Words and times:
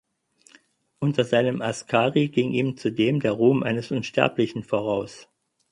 Unter 0.97 1.23
seinen 1.25 1.61
Askari 1.61 2.29
ging 2.29 2.53
ihm 2.53 2.75
zudem 2.75 3.19
der 3.19 3.33
Ruhm 3.33 3.61
eines 3.61 3.91
Unsterblichen 3.91 4.63
voraus. 4.63 5.29